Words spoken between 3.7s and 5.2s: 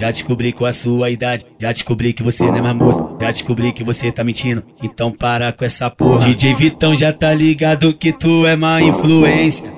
que você tá mentindo. Então